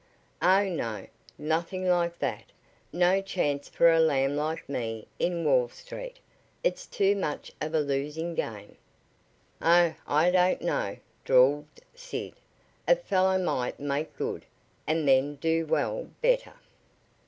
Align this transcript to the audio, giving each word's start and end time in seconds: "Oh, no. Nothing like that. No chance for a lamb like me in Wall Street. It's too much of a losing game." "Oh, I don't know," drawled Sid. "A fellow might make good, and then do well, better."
"Oh, 0.41 0.63
no. 0.67 1.05
Nothing 1.37 1.87
like 1.87 2.17
that. 2.17 2.45
No 2.91 3.21
chance 3.21 3.69
for 3.69 3.91
a 3.91 3.99
lamb 3.99 4.35
like 4.35 4.67
me 4.67 5.07
in 5.19 5.45
Wall 5.45 5.69
Street. 5.69 6.17
It's 6.63 6.87
too 6.87 7.15
much 7.15 7.51
of 7.61 7.75
a 7.75 7.81
losing 7.81 8.33
game." 8.33 8.77
"Oh, 9.61 9.93
I 10.07 10.31
don't 10.31 10.63
know," 10.63 10.97
drawled 11.23 11.67
Sid. 11.93 12.33
"A 12.87 12.95
fellow 12.95 13.37
might 13.37 13.79
make 13.79 14.17
good, 14.17 14.47
and 14.87 15.07
then 15.07 15.35
do 15.35 15.67
well, 15.67 16.09
better." 16.23 16.53